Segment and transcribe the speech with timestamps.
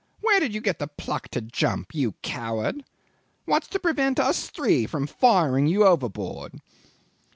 [0.21, 2.83] Where did you get the pluck to jump you coward?
[3.45, 6.59] What's to prevent us three from firing you overboard?